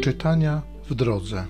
[0.00, 1.46] Czytania w drodze.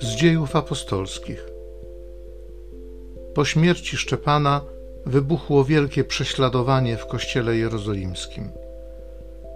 [0.00, 1.48] Z dziejów apostolskich.
[3.34, 4.60] Po śmierci Szczepana
[5.06, 8.50] wybuchło wielkie prześladowanie w kościele jerozolimskim.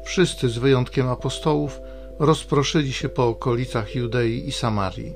[0.05, 1.81] Wszyscy z wyjątkiem apostołów
[2.19, 5.15] rozproszyli się po okolicach Judei i Samarii.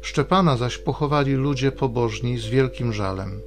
[0.00, 3.42] Szczepana zaś pochowali ludzie pobożni z wielkim żalem.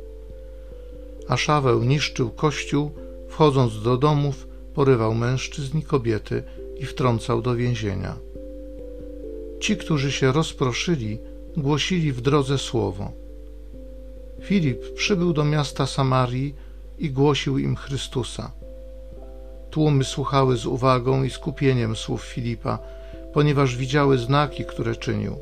[1.28, 2.92] A Szaweł niszczył kościół,
[3.28, 6.44] wchodząc do domów, porywał mężczyzn i kobiety
[6.80, 8.16] i wtrącał do więzienia.
[9.60, 11.20] Ci, którzy się rozproszyli,
[11.58, 13.12] głosili w drodze słowo.
[14.42, 16.56] Filip przybył do miasta Samarii
[17.00, 18.52] i głosił im Chrystusa.
[19.72, 22.80] Tłumy słuchały z uwagą i skupieniem słów Filipa,
[23.34, 25.36] ponieważ widziały znaki, które czynił.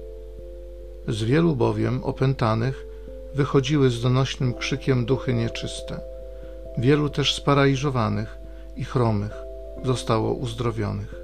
[1.07, 2.85] Z wielu bowiem opętanych
[3.35, 5.99] wychodziły z donośnym krzykiem duchy nieczyste.
[6.77, 8.37] Wielu też sparaliżowanych
[8.75, 9.31] i chromych
[9.83, 11.15] zostało uzdrowionych.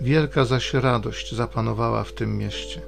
[0.00, 2.80] Wielka zaś radość zapanowała w tym mieście.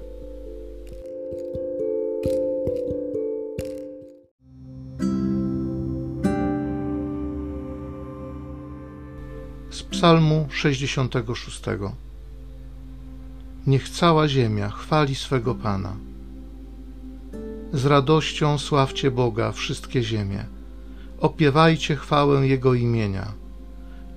[9.70, 11.62] Z Psalmu 66.
[13.66, 16.09] Niech cała ziemia chwali swego Pana.
[17.72, 20.44] Z radością sławcie Boga wszystkie ziemie.
[21.20, 23.32] Opiewajcie chwałę Jego imienia.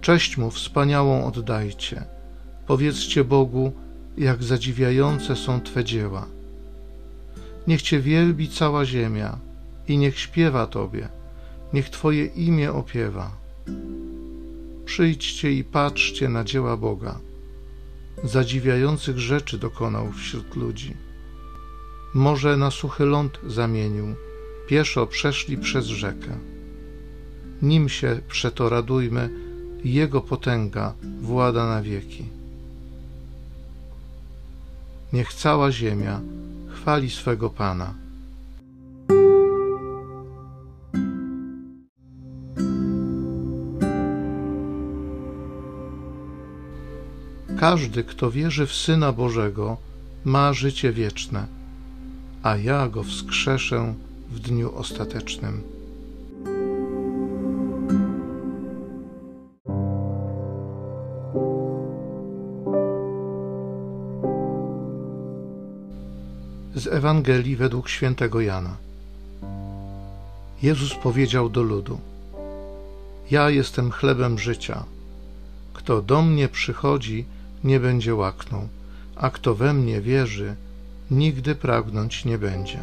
[0.02, 2.04] Cześć Mu wspaniałą oddajcie.
[2.68, 3.72] Powiedzcie Bogu,
[4.18, 6.28] jak zadziwiające są Twe dzieła.
[7.68, 9.38] Niech Cię wielbi cała ziemia
[9.88, 11.10] i niech śpiewa Tobie,
[11.74, 13.32] niech Twoje imię opiewa.
[14.86, 17.20] Przyjdźcie i patrzcie na dzieła Boga
[18.24, 20.94] zadziwiających rzeczy dokonał wśród ludzi.
[22.14, 24.16] Morze na suchy ląd zamienił,
[24.68, 26.38] pieszo przeszli przez rzekę.
[27.62, 29.30] Nim się przeto radujmy,
[29.84, 32.26] Jego potęga włada na wieki.
[35.14, 36.22] Niech cała ziemia
[36.74, 37.94] chwali swego Pana.
[47.60, 49.78] Każdy, kto wierzy w Syna Bożego,
[50.26, 51.63] ma życie wieczne,
[52.44, 53.94] a ja go wskrzeszę
[54.32, 55.64] w dniu ostatecznym.
[66.76, 68.78] Z Ewangelii według świętego Jana.
[70.62, 72.00] Jezus powiedział do ludu:
[73.32, 74.84] Ja jestem chlebem życia.
[75.74, 77.26] Kto do mnie przychodzi,
[77.64, 78.68] nie będzie łaknął,
[79.16, 80.56] a kto we mnie wierzy,
[81.18, 82.80] nigdy pragnąć nie będzie.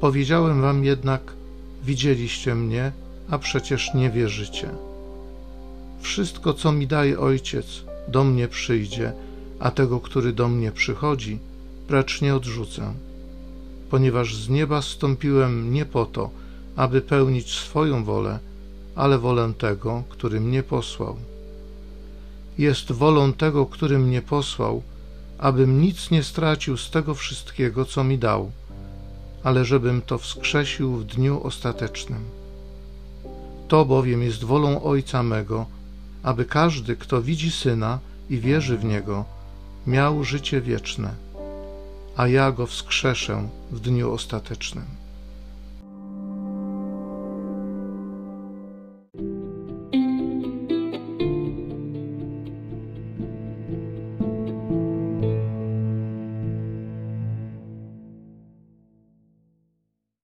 [0.00, 1.32] Powiedziałem wam jednak,
[1.84, 2.92] widzieliście mnie,
[3.30, 4.68] a przecież nie wierzycie.
[6.00, 7.66] Wszystko, co mi daje Ojciec,
[8.08, 9.12] do mnie przyjdzie,
[9.60, 11.38] a tego, który do mnie przychodzi,
[11.88, 12.92] precz nie odrzucę.
[13.90, 16.30] Ponieważ z nieba stąpiłem nie po to,
[16.76, 18.38] aby pełnić swoją wolę,
[18.94, 21.16] ale wolę tego, który mnie posłał
[22.58, 24.82] jest wolą tego, który mnie posłał,
[25.38, 28.50] abym nic nie stracił z tego wszystkiego, co mi dał,
[29.44, 32.24] ale żebym to wskrzesił w dniu ostatecznym.
[33.68, 35.66] To bowiem jest wolą Ojca mego,
[36.22, 37.98] aby każdy, kto widzi Syna
[38.30, 39.24] i wierzy w Niego,
[39.86, 41.14] miał życie wieczne,
[42.16, 45.05] a ja go wskrzeszę w dniu ostatecznym.